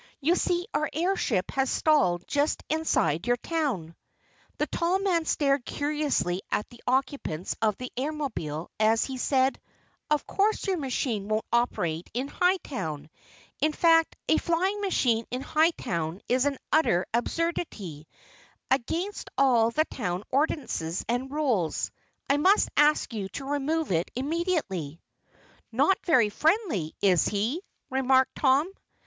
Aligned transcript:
You 0.19 0.33
see 0.33 0.65
our 0.73 0.89
airship 0.93 1.51
has 1.51 1.69
stalled 1.69 2.23
just 2.27 2.63
inside 2.69 3.27
your 3.27 3.37
town." 3.37 3.95
The 4.57 4.65
tall 4.65 4.97
man 4.97 5.25
stared 5.25 5.63
curiously 5.63 6.41
at 6.51 6.67
the 6.71 6.81
occupants 6.87 7.55
of 7.61 7.77
the 7.77 7.91
Airmobile 7.95 8.69
as 8.79 9.05
he 9.05 9.17
said: 9.19 9.61
"Of 10.09 10.25
course 10.25 10.65
your 10.65 10.77
machine 10.77 11.27
won't 11.27 11.45
operate 11.53 12.09
in 12.15 12.29
Hightown. 12.29 13.11
In 13.59 13.73
fact 13.73 14.15
a 14.27 14.37
flying 14.39 14.81
machine 14.81 15.25
in 15.29 15.41
Hightown 15.41 16.19
is 16.27 16.45
an 16.47 16.57
utter 16.71 17.05
absurdity 17.13 18.07
against 18.71 19.29
all 19.37 19.69
the 19.69 19.85
town 19.85 20.23
ordinances 20.31 21.05
and 21.07 21.29
rules. 21.31 21.91
I 22.27 22.37
must 22.37 22.69
ask 22.75 23.13
you 23.13 23.29
to 23.37 23.45
remove 23.45 23.91
it 23.91 24.09
immediately." 24.15 24.99
"Not 25.71 26.03
very 26.07 26.29
friendly, 26.29 26.95
is 27.03 27.27
he?" 27.27 27.61
remarked 27.91 28.33
Tom. 28.37 28.71